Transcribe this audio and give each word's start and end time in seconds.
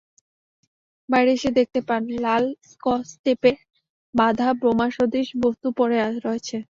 বাইরে 1.09 1.31
এসে 1.37 1.49
দেখতে 1.59 1.79
পান, 1.87 2.01
লাল 2.23 2.43
স্কচটেপে 2.71 3.51
বাঁধা 4.13 4.47
বোমাসদৃশ 4.61 5.27
বস্তু 5.43 5.67
পড়ে 5.77 5.97
রয়েছে। 6.25 6.57